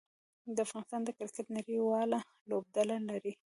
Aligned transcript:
افغانستان 0.65 1.01
د 1.05 1.09
کرکټ 1.17 1.47
نړۍواله 1.57 2.19
لوبډله 2.49 2.97
لري. 3.09 3.33